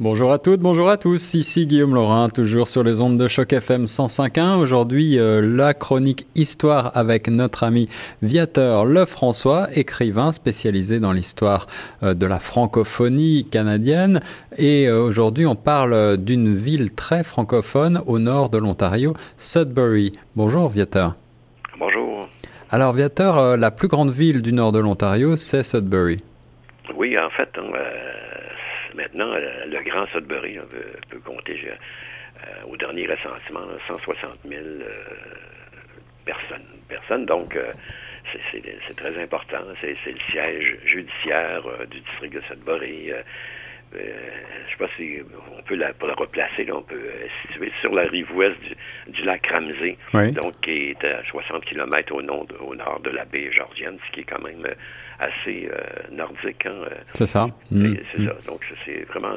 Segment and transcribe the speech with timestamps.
[0.00, 3.52] Bonjour à toutes, bonjour à tous, ici Guillaume Laurin, toujours sur les ondes de choc
[3.52, 4.56] FM 105.1.
[4.56, 7.88] Aujourd'hui, euh, la chronique Histoire avec notre ami
[8.20, 11.68] Viateur Lefrançois, écrivain spécialisé dans l'histoire
[12.02, 14.18] euh, de la francophonie canadienne.
[14.58, 20.10] Et euh, aujourd'hui, on parle d'une ville très francophone au nord de l'Ontario, Sudbury.
[20.34, 21.14] Bonjour Viateur.
[21.78, 22.28] Bonjour.
[22.68, 26.20] Alors Viateur, la plus grande ville du nord de l'Ontario, c'est Sudbury.
[26.96, 27.72] Oui, en fait, on,
[28.94, 30.58] maintenant, euh, le Grand Sudbury
[31.10, 34.84] peut, compter euh, au dernier recensement 160 000 euh,
[36.24, 36.66] personnes.
[36.88, 37.26] personnes.
[37.26, 37.58] Donc,
[38.50, 39.62] c'est très important.
[39.80, 43.12] C'est le siège judiciaire du district de Sudbury.
[43.94, 43.98] Euh,
[44.66, 45.18] je sais pas si
[45.56, 48.56] on peut la, pour la replacer, on peut euh, situer sur la rive ouest
[49.06, 49.96] du, lac Ramsey,
[50.32, 54.24] donc qui est à 60 km au, nord de la baie georgienne, ce qui est
[54.24, 54.74] quand même euh,
[55.20, 55.68] assez
[56.10, 56.66] nordique.
[56.66, 57.46] Hein, c'est ça.
[57.70, 57.94] Mm.
[58.12, 58.34] C'est ça.
[58.48, 59.36] Donc c'est vraiment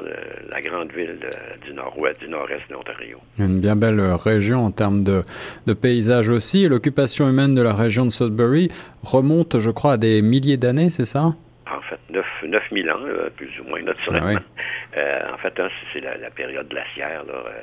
[0.50, 1.20] la grande ville
[1.64, 3.20] du nord-ouest, du nord-est de l'Ontario.
[3.38, 5.22] Une bien belle région en termes de,
[5.68, 6.68] de paysage aussi.
[6.68, 8.72] L'occupation humaine de la région de Sudbury
[9.04, 11.36] remonte, je crois, à des milliers d'années, c'est ça?
[11.72, 13.00] En fait, 9, 9000 ans,
[13.36, 14.40] plus ou moins naturellement.
[14.40, 17.24] Ah euh, en fait, hein, c'est la, période glaciaire.
[17.26, 17.62] Là, euh,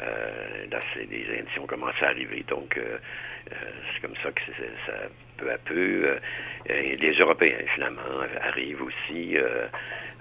[0.00, 2.78] euh, là c'est les Indiens ont commencé à arriver, donc
[3.50, 4.40] c'est comme ça que
[4.86, 4.92] ça,
[5.36, 6.18] peu à peu.
[6.68, 8.02] les Européens, finalement,
[8.42, 9.36] arrivent aussi.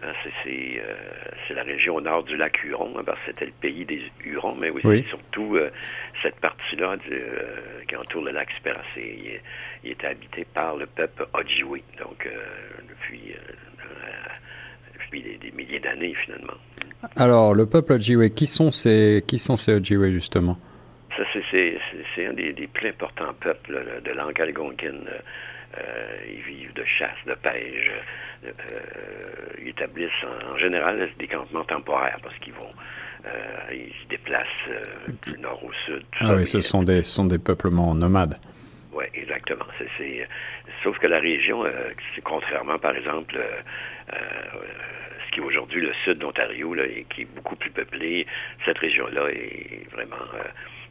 [0.04, 3.86] Hein, c'est la région au nord du lac Huron, hein, parce que c'était le pays
[3.86, 5.58] des Hurons, mais aussi surtout
[6.22, 6.98] cette partie-là
[7.88, 9.40] qui entoure le lac Supérieur, il,
[9.84, 12.28] il était habité par le peuple Ojibwe, donc
[12.88, 13.34] depuis
[15.12, 16.54] des, milliers d'années finalement.
[17.16, 20.58] Alors, le peuple Ojibwe, qui sont ces, qui sont ces Ojibwe justement?
[21.16, 25.08] Ça, c'est un des, plus importants peuples de langue algonquine.
[25.76, 27.92] Euh, ils vivent de chasse, de pêche.
[28.46, 28.52] Euh,
[29.62, 32.72] ils établissent en, général des campements temporaires parce qu'ils vont,
[33.26, 33.30] euh,
[33.72, 34.70] ils se déplacent
[35.26, 36.04] du nord au sud.
[36.22, 38.38] Ah oui, ce sont des, sont des peuplements nomades.
[38.94, 39.66] Oui, exactement.
[39.78, 40.28] C'est,
[40.84, 41.64] sauf que la région,
[42.16, 43.38] c'est contrairement, par exemple,
[44.10, 48.26] ce qui est aujourd'hui le sud d'Ontario, et qui est beaucoup plus peuplé,
[48.66, 50.16] cette région-là est vraiment...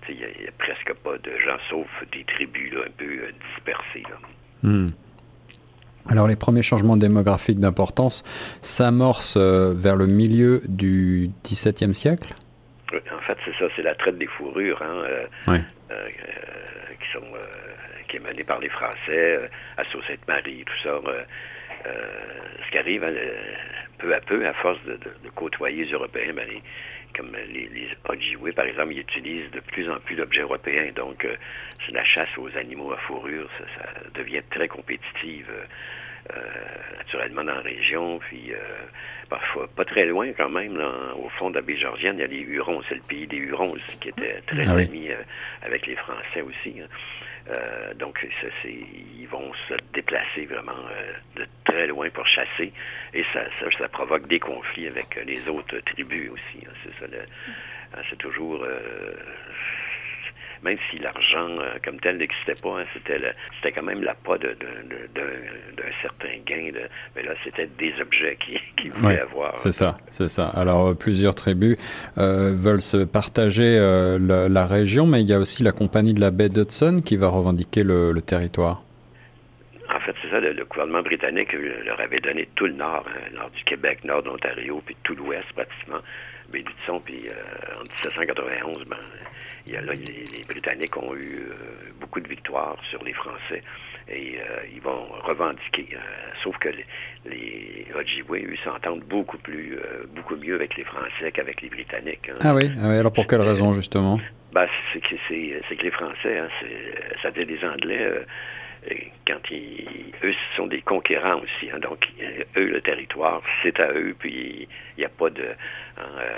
[0.08, 4.04] il n'y a, presque pas de gens, sauf des tribus un peu dispersées.
[4.62, 4.88] Hmm.
[6.08, 8.22] Alors les premiers changements démographiques d'importance
[8.62, 12.34] s'amorcent euh, vers le milieu du XVIIe siècle
[12.92, 15.58] En fait, c'est ça, c'est la traite des fourrures hein, euh, euh,
[17.00, 17.26] qui, sont,
[18.08, 21.00] qui est menée par les Français à Sault-Sainte-Marie, tout ça.
[21.84, 23.04] ce qui arrive
[23.98, 24.98] peu à peu, à force de,
[25.34, 26.46] côtoyer les Européens, ben,
[27.16, 30.90] comme les, les Ojibwe, par exemple, ils utilisent de plus en plus d'objets européens.
[30.94, 31.36] Donc, euh,
[31.92, 35.46] la chasse aux animaux à fourrure, ça, devient très compétitive.
[35.50, 35.64] Euh,
[36.34, 36.40] euh,
[36.98, 38.52] naturellement dans la région, puis
[39.30, 40.76] parfois pas très loin quand même,
[41.14, 43.36] au fond de la baie georgienne, il y a les Hurons, c'est le pays des
[43.36, 45.08] Hurons aussi qui était très ah ami
[45.62, 46.80] avec les Français aussi.
[46.80, 46.88] Hein.
[47.48, 48.26] Euh, donc,
[48.64, 52.72] ils vont se déplacer vraiment euh, de très loin pour chasser,
[53.14, 53.44] et ça,
[53.78, 56.66] ça, provoque des conflits avec les autres tribus aussi.
[56.66, 56.72] Hein.
[56.82, 57.06] c'est ça,
[57.94, 58.66] hein, c'est toujours
[60.62, 63.20] même si l'argent euh, comme tel n'existait pas, hein, c'était
[63.56, 66.70] c'était quand même l'appât d'un certain gain.
[66.72, 69.58] De, mais là, c'était des objets qui, qui voulaient avoir.
[69.60, 70.48] C'est ça, c'est ça.
[70.48, 71.76] Alors, euh, plusieurs tribus
[72.18, 73.76] euh, veulent se partager
[74.18, 77.28] la, région, mais il y a aussi la compagnie de la baie d'Hudson qui va
[77.28, 78.80] revendiquer le, territoire.
[79.94, 81.52] En fait, c'est ça, le, gouvernement britannique
[81.84, 84.96] leur avait donné tout le nord, hein, le nord du Québec, nord de l'Ontario, puis
[85.04, 86.00] tout l'ouest pratiquement.
[86.52, 87.28] D'Hudson, puis
[87.76, 88.96] en 1791, ben,
[89.66, 91.54] il y a, là, les, Britanniques ont eu euh,
[92.00, 93.62] beaucoup de victoires sur les Français
[94.08, 95.88] et euh, ils vont revendiquer.
[95.92, 95.98] Euh,
[96.44, 96.86] sauf que les,
[97.24, 99.76] les Ojibwe, eux, s'entendent beaucoup plus,
[100.14, 102.30] beaucoup mieux avec les Français qu'avec les Britanniques.
[102.30, 102.38] Hein.
[102.42, 102.70] Ah, oui?
[102.80, 104.18] ah oui, alors pour quelle raison justement?
[104.52, 106.48] Ben, c'est que, c'est, que les Français, hein,
[107.20, 108.08] ça veut dire des Anglais
[109.26, 112.06] quand ils, eux sont des conquérants aussi, hein, donc
[112.56, 115.44] eux le territoire c'est à eux, puis il n'y a pas de,
[115.96, 116.36] hein, euh,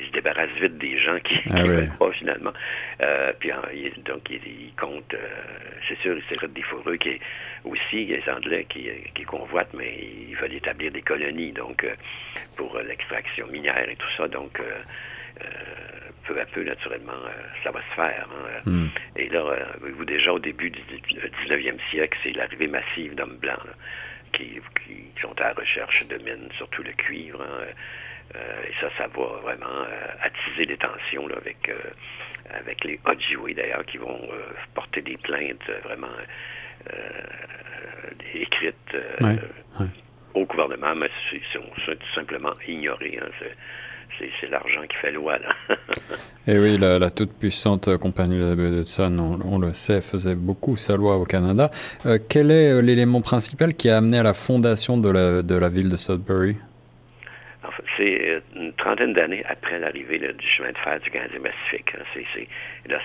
[0.00, 2.52] ils se débarrassent vite des gens qui ne ah veulent pas finalement,
[3.00, 3.62] euh, puis hein,
[4.04, 5.28] donc ils, comptent, euh,
[5.88, 7.20] c'est sûr c'est des fourreux qui
[7.64, 9.92] aussi les Anglais qui, qui convoitent, mais
[10.28, 11.86] ils veulent établir des colonies donc
[12.56, 14.58] pour l'extraction minière et tout ça, donc
[16.24, 17.30] peu à peu, naturellement, euh,
[17.62, 18.28] ça va se faire.
[18.30, 18.70] Hein.
[18.70, 18.88] Hmm.
[19.16, 19.64] Et là, euh,
[19.96, 23.58] vous déjà au début du 19e siècle, c'est l'arrivée massive d'hommes blancs
[24.32, 24.60] qui,
[25.20, 27.40] sont à la recherche de mines, surtout le cuivre.
[27.42, 27.66] Hein.
[28.34, 29.86] Euh, et ça, ça va vraiment
[30.22, 31.70] attiser les tensions avec,
[32.50, 34.28] avec les Ojibwe, d'ailleurs, qui vont
[34.74, 36.08] porter des plaintes vraiment
[38.34, 38.96] écrites
[40.34, 43.20] au gouvernement, mais ils sont, tout simplement ignorés.
[43.22, 43.28] Hein.
[44.18, 45.38] C'est l'argent qui fait loi.
[45.38, 45.54] Là.
[46.46, 50.96] Et oui, la, toute puissante compagnie de Hudson, on, on, le sait, faisait beaucoup sa
[50.96, 51.70] loi au Canada.
[52.28, 55.88] quel est l'élément principal qui a amené à la fondation de la, de la ville
[55.88, 56.56] de Sudbury?
[57.96, 61.92] c'est euh, une trentaine d'années après l'arrivée du chemin de fer du Canadien Pacifique.
[61.98, 62.04] Hein.
[62.14, 62.48] C'est,
[62.90, 62.98] là,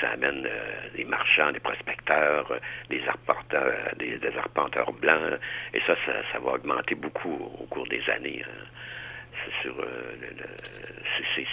[0.00, 2.58] ça amène euh, des marchands, des prospecteurs, euh,
[2.90, 5.38] des arpenteurs, des, arpenteurs blancs,
[5.72, 8.42] et ça, ça, va augmenter beaucoup au cours des années.
[8.44, 8.64] Hein.
[9.44, 9.74] C'est sur,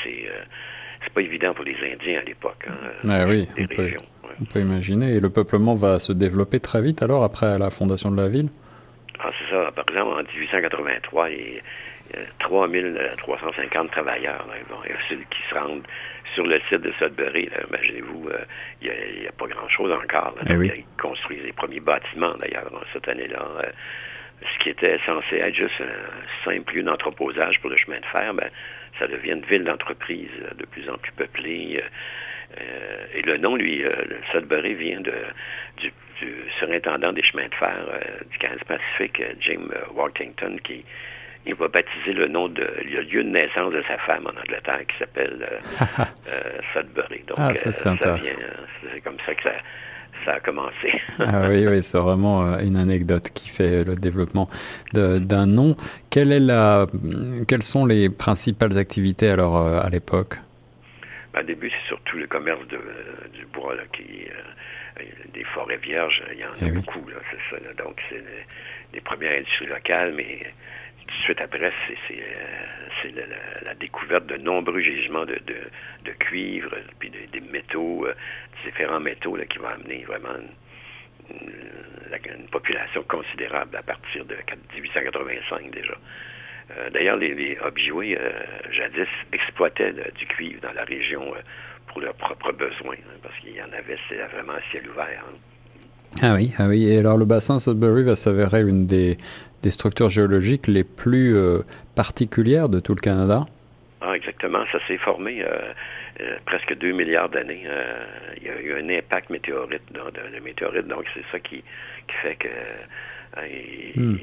[0.04, 2.66] c'est, pas évident pour les Indiens à l'époque.
[2.69, 2.74] Hein,
[3.04, 3.92] ben oui, on peut,
[4.39, 5.16] on peut imaginer.
[5.16, 8.50] Et le peuplement va se développer très vite alors après la fondation de la ville?
[9.19, 9.72] Ah, c'est ça.
[9.72, 11.62] Par exemple, en 1883, il
[12.39, 14.45] 3350 travailleurs
[15.07, 15.83] qui se rendent
[16.33, 17.50] sur le site de Sudbury.
[17.69, 18.39] Imaginez-vous, euh,
[18.81, 18.89] il
[19.22, 20.36] n'y a, pas grand-chose encore.
[20.50, 23.45] Eh ils construisent les premiers bâtiments, d'ailleurs, cette année-là.
[23.63, 23.72] Euh,
[24.41, 28.33] ce qui était censé être juste un simple lieu d'entreposage pour le chemin de fer,
[28.33, 28.49] ben,
[28.99, 31.81] ça devient une ville d'entreprise euh, de plus en plus peuplée.
[33.13, 33.83] et le nom, lui,
[34.31, 35.13] Sudbury vient de,
[35.77, 35.91] du,
[36.59, 37.99] surintendant des chemins de fer
[38.29, 40.83] du Canada Pacifique, Jim Walkington, qui
[41.45, 44.85] il va baptiser le nom de le lieu de naissance de sa femme en Angleterre
[44.87, 45.85] qui s'appelle euh,
[46.27, 47.23] euh, Sudbury.
[47.27, 49.53] Donc, ah, euh, ça, c'est comme ça que ça,
[50.27, 50.91] a commencé.
[51.19, 54.47] ah oui, oui, c'est vraiment une anecdote qui fait le développement
[54.94, 55.75] d'un nom.
[56.09, 56.88] Quelle est la,
[57.47, 60.35] quelles sont les principales activités alors à l'époque?
[61.33, 62.79] Ben, au début, c'est surtout le commerce de,
[63.33, 64.27] du bois qui
[65.33, 67.73] des forêts vierges, il y en a eh beaucoup, c'est ça.
[67.83, 68.23] donc, c'est
[68.94, 70.45] les, premières industries locales, mais
[71.17, 71.71] de suite après,
[72.07, 73.25] c'est euh,
[73.65, 78.13] la, découverte de nombreux gisements de, de, cuivre, puis des métaux, euh,
[78.65, 80.35] différents métaux qui vont amener vraiment
[81.29, 84.35] une, population considérable à partir de
[84.75, 85.93] 1885 déjà.
[86.77, 87.57] Euh, d'ailleurs, les, les
[88.71, 91.33] jadis, exploitaient du cuivre dans la région
[91.87, 95.23] pour leurs propres besoins, hein, parce qu'il y en avait, c'est vraiment à ciel ouvert.
[95.25, 95.37] Hein.
[96.21, 96.87] Ah oui, ah oui.
[96.87, 99.17] Et alors le bassin Sudbury va s'avérer une des,
[99.61, 101.59] des structures géologiques les plus euh,
[101.95, 103.45] particulières de tout le Canada?
[104.01, 104.63] Ah, exactement.
[104.71, 105.73] Ça s'est formé euh,
[106.21, 107.65] euh, presque 2 milliards d'années.
[108.37, 111.63] il y a eu un impact météorite, de, météorite, donc c'est ça qui,
[112.07, 112.47] qui, fait que
[113.97, 114.17] hmm.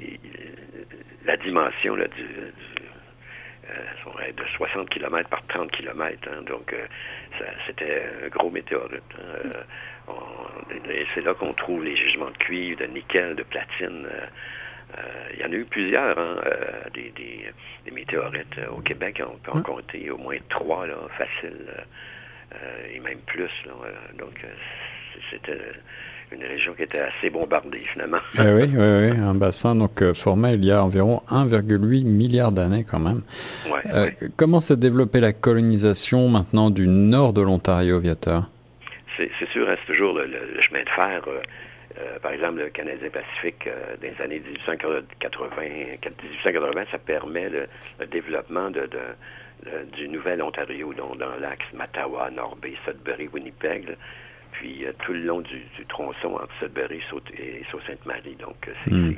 [1.27, 2.25] la dimension là, du,
[4.33, 6.29] de 60 km par 30 km.
[6.29, 6.75] Hein, donc,
[7.67, 9.03] c'était un gros météorite.
[9.19, 10.15] Hein,
[11.15, 14.07] c'est là qu'on trouve les jugements de cuivre, de nickel, de platine.
[14.97, 15.03] Euh,
[15.35, 19.23] il y en a eu plusieurs, hein, euh, des, des, météorites euh, au Québec.
[19.27, 19.63] On peut en hum.
[19.63, 21.67] compter au moins trois, là, facile,
[22.95, 23.51] et même plus.
[23.67, 23.73] Là,
[24.19, 24.45] donc,
[25.31, 25.59] c'était
[26.33, 28.19] une région qui était assez bombardée, finalement.
[28.35, 32.85] Eh oui, oui, oui, un bassin donc formé il y a environ 1,8 milliard d'années
[32.89, 33.23] quand même.
[33.71, 38.49] Ouais, Comment s'est développée la colonisation maintenant du nord de l'Ontario, Viateur?
[39.19, 40.29] C'est sûr, c'est toujours le,
[40.63, 41.41] chemin de fer euh,
[42.23, 47.67] par exemple, le Canadien Pacifique euh, les années 1880, 1880 ça permet le,
[48.07, 48.89] développement de,
[49.97, 53.97] du Nouvel Ontario, donc dans l'axe Mattawa, Norby, Sudbury, Winnipeg,
[54.53, 57.01] puis euh, tout le long du, tronçon entre Sudbury
[57.39, 58.37] et Sault-Sainte-Marie.
[58.39, 59.13] Donc, hmm.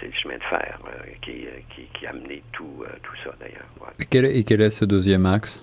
[0.00, 0.78] c'est le chemin de fer
[1.22, 1.46] qui,
[1.94, 3.66] qui, a amené tout, tout ça, d'ailleurs.
[4.00, 5.60] Et, quel est, et, quel est, ce deuxième axe?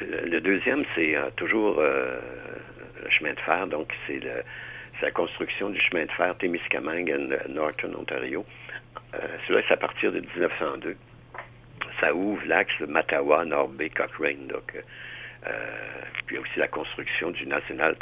[0.00, 4.42] Le, deuxième, c'est toujours le chemin de fer, donc c'est le
[5.00, 8.44] c'est la construction du chemin de fer Témiscamingue Norton, Ontario.
[9.14, 10.96] Euh, Cela, c'est à partir de 1902.
[12.00, 14.46] Ça ouvre l'axe Mattawa, Nord Bay, Cochrane.
[14.46, 14.74] Donc,
[15.46, 15.50] euh,
[16.26, 17.96] puis aussi la construction du national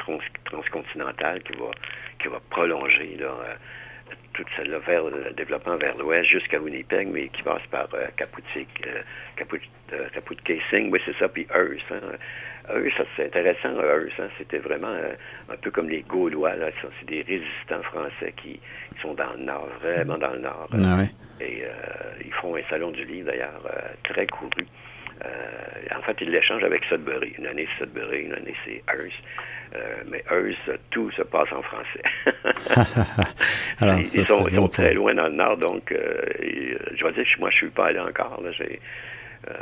[0.45, 1.53] transcontinental qui
[2.29, 3.17] va, prolonger
[4.11, 8.07] euh, tout celle-là vers le développement vers l'ouest jusqu'à Winnipeg, mais qui passe par euh,
[8.17, 9.03] Caputic, euh,
[9.37, 9.61] Caput,
[9.93, 11.85] euh, Caput Casing, oui c'est ça, puis Hearst.
[11.91, 12.17] Hein.
[12.71, 15.15] Hearst, c'est intéressant, Hearst, hein, c'était vraiment euh,
[15.49, 18.61] un peu comme les Gaulois, là, c'est des résistants français qui,
[19.03, 20.69] sont dans le nord, vraiment dans le nord.
[20.73, 21.05] Ah,
[21.41, 21.63] Et
[22.25, 23.63] ils font un salon du livre d'ailleurs
[24.03, 24.67] très couru.
[25.97, 27.35] En fait, ils l'échangent avec Sudbury.
[27.39, 29.23] Une année c'est Sudbury, une année c'est Hearst.
[29.75, 29.79] Euh,
[30.11, 30.55] mais eux,
[30.91, 32.03] tout se passe en français.
[33.81, 36.23] Alors, ils, sont, très loin dans le nord, donc euh,
[36.95, 38.41] je vais dire que moi, je suis pas allé encore.
[38.43, 39.53] Euh,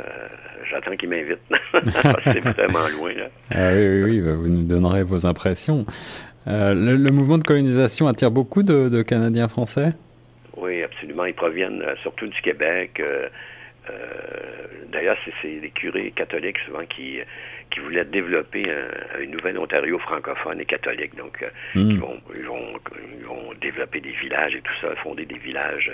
[0.69, 1.41] j'attends qu'ils m'invitent.
[2.23, 3.13] c'est vraiment loin.
[3.13, 3.27] Là.
[3.51, 5.81] Ah oui, oui, oui, vous nous donnerez vos impressions.
[6.45, 9.91] Le, mouvement de colonisation attire beaucoup de, Canadiens français?
[10.55, 11.25] Oui, absolument.
[11.25, 13.01] Ils proviennent surtout du Québec.
[14.89, 17.19] D'ailleurs, c'est les curés catholiques souvent qui,
[17.71, 21.15] qui voulaient développer un, nouvel Ontario francophone et catholique.
[21.15, 21.91] Donc, euh, hmm.
[21.91, 25.91] ils, vont, ils, vont, développer des villages et tout ça, fonder des villages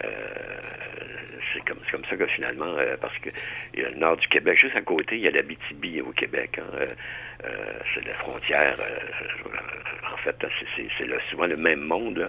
[0.00, 3.30] c'est comme, comme ça que finalement, parce que
[3.74, 6.06] il y a le nord du Québec, juste à côté, il y a la BTB
[6.06, 6.58] au Québec.
[6.58, 6.86] Hein,
[7.94, 8.76] c'est la frontière.
[10.12, 10.36] en fait,
[10.76, 12.28] c'est souvent le même monde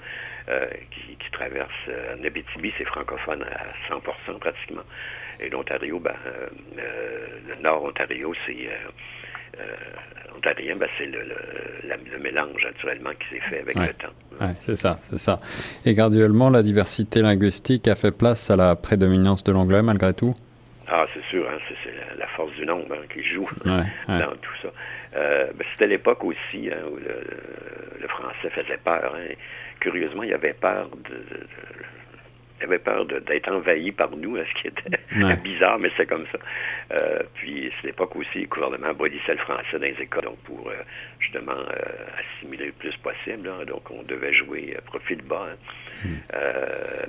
[0.92, 1.90] qui, qui, traverse.
[2.24, 4.84] Abitibi, c'est francophone à 100% pratiquement.
[5.40, 6.16] Et l'Ontario, ben,
[6.76, 8.90] le nord Ontario, c'est euh,
[10.36, 14.54] ontarien, ben, c'est le, le, mélange naturellement qui s'est fait avec le temps.
[14.60, 15.34] C'est ça, c'est ça.
[15.86, 20.34] Et graduellement, la diversité linguistique a fait place à la prédominance de l'anglais malgré tout?
[20.88, 24.70] Ah, c'est sûr, hein, c'est la, force du nombre hein, qui joue dans tout ça.
[25.16, 29.16] Euh, ben, C'était l'époque aussi hein, où le, français faisait peur.
[29.80, 31.46] Curieusement, il y avait peur de
[32.64, 36.40] avait peur d'être envahi par nous, ce qui était bizarre, mais c'est comme ça.
[36.92, 40.70] Euh, puis, c'est l'époque aussi, le gouvernement abolissait le français dans les écoles, donc pour
[40.70, 40.76] euh,
[41.20, 41.76] justement euh,
[42.20, 43.50] assimiler le plus possible.
[43.66, 45.48] donc, on devait jouer profil bas.
[45.52, 45.56] Hein.
[46.02, 46.16] Hmm.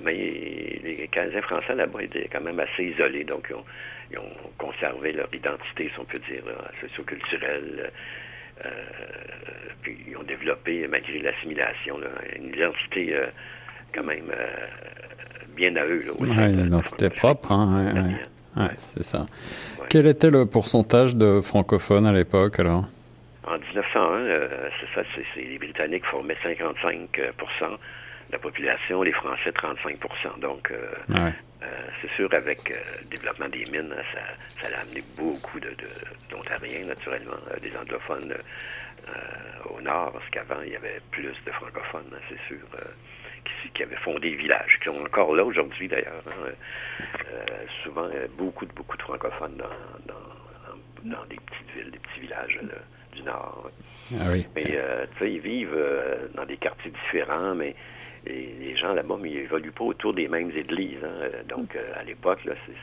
[0.03, 0.15] mais
[0.83, 3.53] les Canadiens français là-bas étaient quand même assez isolés, donc
[4.11, 4.25] ils ont,
[4.59, 6.43] conservé leur identité, si on peut dire,
[6.81, 7.93] socioculturelle.
[9.83, 12.01] puis ils ont développé, malgré l'assimilation,
[12.37, 13.15] une identité
[13.95, 14.33] quand même
[15.57, 16.05] bien à eux.
[16.21, 18.11] une identité propre, hein,
[18.79, 19.27] c'est ça.
[19.89, 22.85] Quel était le pourcentage de francophones à l'époque alors?
[23.45, 27.79] En 1901, euh, c'est ça, c'est, les Britanniques formaient 55% de
[28.31, 31.31] la population, les Français 35% Donc, euh, euh,
[32.01, 34.21] c'est sûr, avec le développement des mines, ça,
[34.63, 35.75] ça a amené beaucoup de,
[36.31, 38.35] d'Ontariens, naturellement, des anglophones
[39.75, 42.65] au nord, parce qu'avant, il y avait plus de francophones, c'est sûr
[43.75, 46.23] qui, avaient fondé des villages, qui sont encore là aujourd'hui d'ailleurs.
[46.27, 46.53] Hein.
[47.33, 47.45] Euh,
[47.83, 50.15] souvent, beaucoup de beaucoup de francophones dans,
[51.05, 52.61] dans, des petites villes, des petits villages
[53.15, 53.71] du Nord.
[54.19, 54.47] Ah oui.
[54.55, 57.75] Mais euh, tu sais, ils vivent euh, dans des quartiers différents, mais
[58.27, 61.03] les gens là-bas, mais ils évoluent pas autour des mêmes églises.
[61.03, 61.31] Hein.
[61.49, 62.75] Donc, à l'époque, là, c'est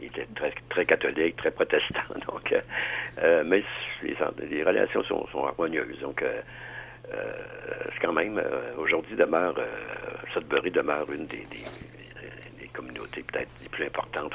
[0.00, 2.00] ils étaient très, très catholiques, très protestants.
[2.28, 2.54] Donc,
[3.44, 3.62] mais
[4.02, 4.16] les,
[4.48, 6.00] les, relations sont, sont harmonieuses.
[6.00, 6.40] Donc, euh,
[7.10, 9.66] c'est quand même, euh, aujourd'hui demeure, euh,
[10.32, 11.46] Sudbury demeure une des,
[12.72, 14.32] communautés peut-être les plus importantes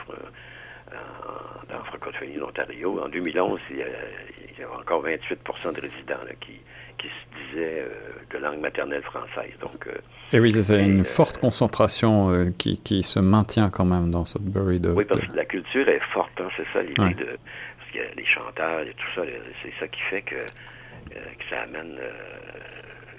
[1.70, 3.00] dans la francophonie d'Ontario.
[3.02, 6.60] En 2011, il y, avait encore 28% de résidents qui,
[7.04, 7.86] se disaient
[8.32, 9.56] de langue maternelle française.
[9.62, 9.88] Donc,
[10.34, 14.82] et oui, c'est une forte concentration qui, se maintient quand même dans Sudbury.
[14.82, 17.38] De, oui, parce que la culture est forte, hein, c'est ça l'idée de...
[17.78, 19.22] Parce qu'il y a les chanteurs et tout ça,
[19.62, 20.46] c'est ça qui fait que euh,
[21.10, 22.12] que ça amène euh,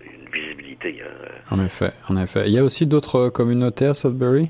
[0.04, 1.02] une visibilité.
[1.02, 1.28] Hein.
[1.50, 2.44] En effet, en effet.
[2.46, 4.46] Il y a aussi d'autres communautés à Sudbury?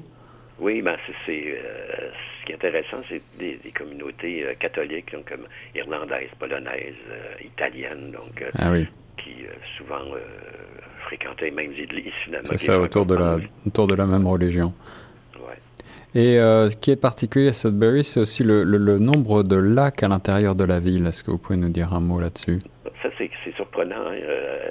[0.58, 2.10] Oui, ben c'est euh,
[2.40, 6.94] ce qui est intéressant, c'est des, communautés catholiques, donc, comme irlandaises, polonaises,
[7.44, 8.70] italiennes, donc ah
[9.16, 10.04] qui souvent
[11.06, 12.44] fréquentaient les mêmes églises finalement.
[12.44, 14.72] C'est ça, autour de la autour de la même religion.
[15.36, 16.20] Ouais.
[16.20, 20.08] Et ce qui est particulier à Sudbury, c'est aussi le, le, nombre de lacs à
[20.08, 21.06] l'intérieur de la ville.
[21.06, 22.60] Est-ce que vous pouvez nous dire un mot là-dessus?
[23.04, 24.06] Ça, c'est surprenant.
[24.06, 24.18] Hein.
[24.23, 24.70] Euh,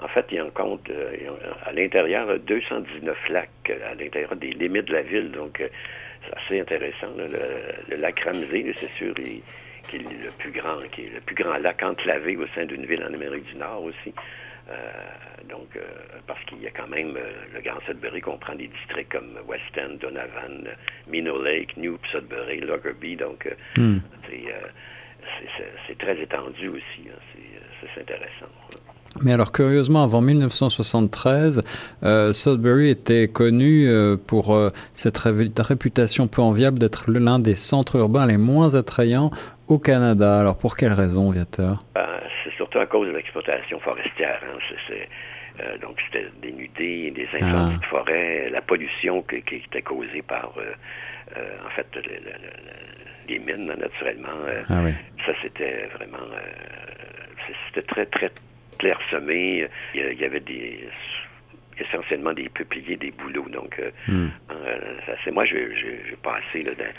[0.00, 1.12] en fait, il en compte euh,
[1.64, 5.30] à l'intérieur 219 lacs à l'intérieur des limites de la ville.
[5.30, 5.68] Donc, euh,
[6.26, 7.08] c'est assez intéressant.
[7.16, 11.58] Le, lac Ramsey, c'est sûr, qui est le plus grand, qui est le plus grand
[11.58, 14.12] lac enclavé au sein d'une ville en Amérique du Nord aussi.
[15.48, 15.78] donc,
[16.26, 17.18] parce qu'il y a quand même
[17.52, 20.68] le Grand Sudbury comprend des districts comme West End, Donovan,
[21.08, 23.16] Minnow Lake, New Sudbury, Lockerbie.
[23.16, 23.98] Donc, hmm.
[25.86, 27.08] C'est très étendu aussi.
[27.08, 27.30] Hein
[27.94, 28.46] c'est intéressant.
[29.22, 31.62] Mais alors curieusement, avant 1973,
[32.04, 37.96] euh, Sudbury était connu euh, pour euh, cette réputation peu enviable d'être l'un des centres
[37.96, 39.30] urbains les moins attrayants
[39.66, 40.38] au Canada.
[40.40, 41.82] Alors pour quelle raison, Viateur?
[41.94, 42.06] Ben,
[42.44, 44.40] C'est surtout à cause de l'exploitation forestière.
[44.44, 45.66] Hein.
[45.82, 47.80] donc c'était des nudés, des incendies ah.
[47.80, 50.52] de forêt, la pollution qui, était causée par,
[51.36, 51.86] en fait,
[53.28, 54.28] les mines, naturellement.
[54.68, 54.82] Ah
[55.24, 56.26] ça, c'était vraiment
[57.68, 58.30] c'était très, très
[58.78, 59.68] clairsemé.
[59.94, 60.88] Il y avait des
[61.80, 63.48] essentiellement des peupliers, des bouleaux.
[63.48, 63.90] Donc, euh,
[64.50, 64.78] euh,
[65.24, 66.92] c'est moi, j'ai passé là, dans, euh,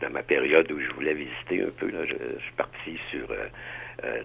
[0.00, 1.90] dans, ma période où je voulais visiter un peu.
[1.90, 3.26] Là, je, suis parti sur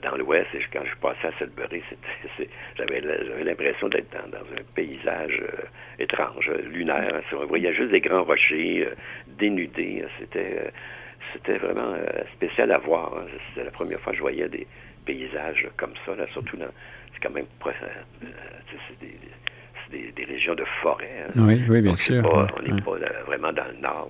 [0.01, 1.83] dans l'Ouest et quand je passais à Sudbury,
[2.77, 3.01] j'avais
[3.43, 5.41] l'impression d'être dans, un paysage
[5.99, 7.21] étrange, lunaire.
[7.33, 8.87] On voyait juste des grands rochers
[9.27, 10.05] dénudés.
[10.19, 10.71] C'était
[11.33, 11.95] c'était vraiment
[12.35, 13.13] spécial à voir.
[13.17, 13.25] Hein.
[13.49, 14.65] C'était la première fois que je voyais des,
[15.05, 16.71] paysages comme ça, là, surtout dans.
[17.13, 17.45] C'est quand même.
[17.65, 17.71] Euh,
[18.89, 18.99] c'est
[19.91, 21.25] des, des, régions de forêt.
[21.27, 21.31] Hein.
[21.35, 22.23] Oui, oui, bien sûr.
[22.25, 24.09] on n'est pas vraiment dans le nord,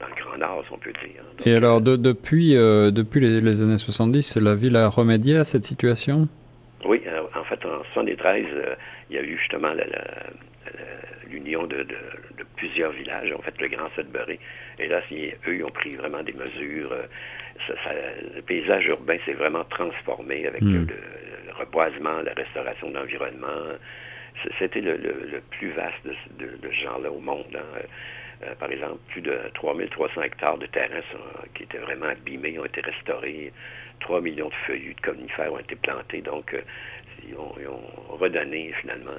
[0.00, 1.22] dans le Grand Nord, si on peut dire.
[1.44, 5.64] Et alors, de, depuis, euh, depuis les, années 70, la ville a remédié à cette
[5.64, 6.28] situation?
[6.84, 7.02] Oui,
[7.34, 8.74] en fait, en 73, euh,
[9.10, 9.84] il y a eu justement la,
[11.30, 11.86] l'union de,
[12.56, 14.38] plusieurs villages, en fait le Grand Sudbury.
[14.78, 16.94] Et là, eux, ils ont pris vraiment des mesures.
[17.68, 20.86] le paysage urbain s'est vraiment transformé avec hmm.
[20.86, 23.76] le, reboisement, la restauration de l'environnement.
[24.58, 26.06] C'était le, plus vaste
[26.38, 27.44] de, ce genre-là au monde.
[27.54, 27.80] Hein.
[28.44, 31.00] Euh, par exemple, plus de 3300 hectares de terrain
[31.54, 33.52] qui étaient vraiment abîmés ont été restaurés.
[34.00, 36.20] 3 millions de feuillus de conifères ont été plantés.
[36.20, 36.60] Donc, euh,
[37.26, 39.12] ils, ont, redonné finalement,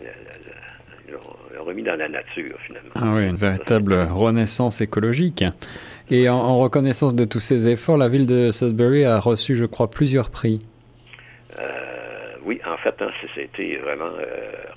[1.08, 2.92] ils, ont, remis dans la nature finalement.
[2.96, 5.44] Ah oui, une véritable renaissance écologique.
[6.10, 9.90] Et en, reconnaissance de tous ces efforts, la ville de Sudbury a reçu, je crois,
[9.90, 10.60] plusieurs prix.
[11.60, 11.87] Euh,
[12.48, 14.12] oui, en fait, hein, c'était vraiment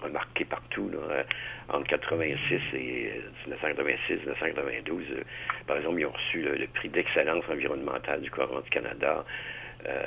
[0.03, 0.91] remarqué partout.
[0.91, 1.25] Là
[1.73, 5.05] entre 86 et 1986, 1992.
[5.11, 5.23] Euh,
[5.67, 9.25] par exemple, ils ont reçu le, prix d'excellence environnementale du gouvernement du Canada,
[9.87, 10.03] euh,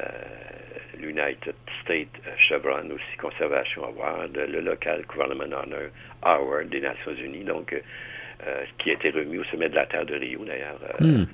[0.99, 5.89] l'United States Chevron aussi, Conservation Award, le local Government Honor
[6.21, 10.05] Award des Nations Unies, donc euh, qui a été remis au sommet de la Terre
[10.05, 11.25] de Rio, d'ailleurs, hmm.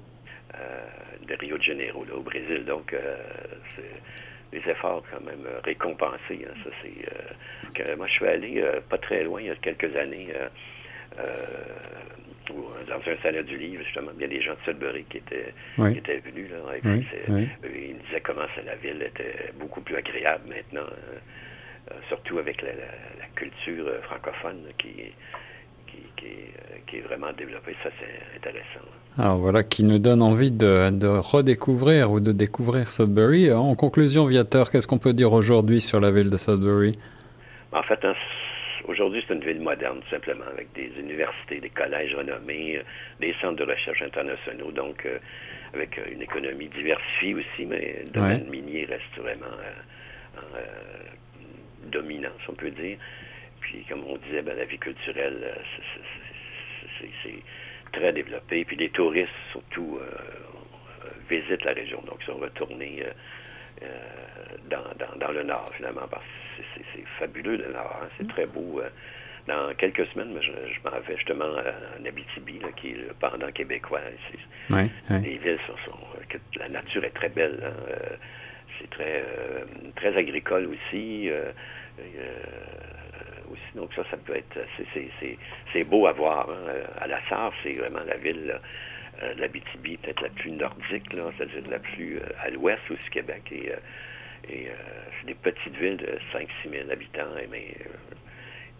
[1.27, 2.65] de Rio de Janeiro, là, au Brésil.
[2.65, 2.95] Donc,
[3.69, 3.81] c'est
[4.51, 6.45] des efforts quand même euh, récompensés.
[6.45, 6.53] Hein.
[6.63, 9.95] Ça, c'est euh, moi, je suis allé euh, pas très loin il y a quelques
[9.95, 10.29] années.
[12.87, 15.53] dans un salon du livre, justement, il y a des gens de Sudbury qui étaient,
[15.75, 16.49] qui étaient venus.
[16.51, 20.87] Là, ils disaient comment la ville était beaucoup plus agréable maintenant,
[22.07, 22.71] surtout avec la,
[23.35, 25.13] culture francophone qui,
[26.87, 27.75] qui, est, vraiment développée.
[27.83, 28.85] Ça, c'est intéressant.
[29.17, 33.51] Alors voilà, qui nous donne envie de, redécouvrir ou de découvrir Sudbury.
[33.51, 36.95] En conclusion, Viateur, qu'est-ce qu'on peut dire aujourd'hui sur la ville de Sudbury?
[37.71, 38.13] En fait, hein,
[38.87, 42.83] aujourd'hui, c'est une ville moderne, tout simplement, avec des universités, des collèges renommés, euh,
[43.19, 45.19] des centres de recherche internationaux, donc euh,
[45.73, 49.45] avec euh, une économie diversifiée aussi, mais le domaine minier reste vraiment
[51.91, 52.97] dominant, si on peut dire.
[53.69, 55.53] Puis, comme on disait, ben, la vie culturelle,
[57.23, 57.43] c'est
[57.91, 58.65] très développé.
[58.65, 60.09] Puis les touristes, surtout, euh,
[61.05, 62.01] euh, visitent la région.
[62.07, 63.03] Donc, ils sont retournés
[63.83, 63.87] euh,
[64.69, 66.23] dans, le nord, finalement, parce
[66.57, 66.63] que
[66.95, 67.99] c'est fabuleux, le nord.
[68.01, 68.07] Hein.
[68.17, 68.81] C'est très beau.
[69.47, 70.51] dans quelques semaines, je,
[70.83, 74.01] m'en vais justement en Abitibi, qui est le pendant québécois.
[74.69, 75.97] Les villes sont,
[76.57, 77.59] la nature est très belle.
[77.63, 78.17] Hein.
[78.79, 79.23] c'est très
[79.95, 81.29] très agricole aussi.
[83.75, 84.59] Donc ça, ça peut être,
[85.73, 86.49] c'est beau à voir.
[86.49, 86.73] Hein.
[86.99, 88.59] À la Sarre, c'est vraiment la ville
[89.21, 93.09] euh, de l'Abitibi, peut-être la plus nordique, c'est-à-dire la plus euh, à l'ouest aussi du
[93.09, 93.43] Québec.
[93.51, 93.75] Et, euh,
[94.49, 94.71] et
[95.19, 97.75] c'est des petites villes de 5-6 000 habitants, mais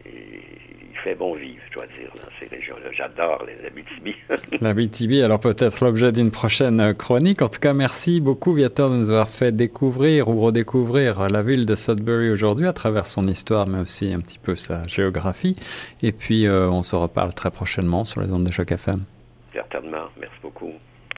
[0.06, 2.92] il fait bon vivre, je dois dire, dans ces régions-là.
[2.92, 4.16] J'adore les Abitibi.
[4.62, 7.42] L'Abitibi, alors peut-être l'objet d'une prochaine chronique.
[7.42, 11.66] En tout cas, merci beaucoup, Viator, de nous avoir fait découvrir ou redécouvrir la ville
[11.66, 15.54] de Sudbury aujourd'hui à travers son histoire, mais aussi un petit peu sa géographie.
[16.04, 19.04] Et puis, euh, on se reparle très prochainement sur les ondes de Choc FM.
[19.54, 20.08] Certainement.
[20.20, 20.74] Merci beaucoup.